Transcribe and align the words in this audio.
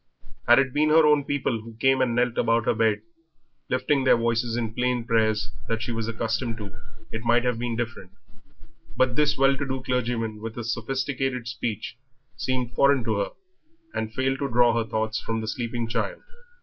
Had 0.47 0.57
it 0.57 0.73
been 0.73 0.89
her 0.89 1.05
own 1.05 1.25
people 1.25 1.61
who 1.61 1.75
came 1.75 2.01
and 2.01 2.15
knelt 2.15 2.35
about 2.35 2.65
her 2.65 2.73
bed, 2.73 3.03
lifting 3.69 4.03
their 4.03 4.17
voices 4.17 4.55
in 4.57 4.69
the 4.69 4.73
plain 4.73 5.03
prayers 5.05 5.51
she 5.77 5.91
was 5.91 6.07
accustomed 6.07 6.57
to, 6.57 6.71
it 7.11 7.23
might 7.23 7.43
have 7.45 7.59
been 7.59 7.75
different; 7.75 8.09
but 8.97 9.15
this 9.15 9.37
well 9.37 9.55
to 9.55 9.63
do 9.63 9.83
clergyman, 9.83 10.41
with 10.41 10.55
his 10.55 10.73
sophisticated 10.73 11.47
speech, 11.47 11.99
seemed 12.35 12.73
foreign 12.73 13.03
to 13.03 13.17
her, 13.17 13.29
and 13.93 14.11
failed 14.11 14.39
to 14.39 14.49
draw 14.49 14.75
her 14.75 14.89
thoughts 14.89 15.21
from 15.21 15.39
the 15.39 15.47
sleeping 15.47 15.87
child. 15.87 16.23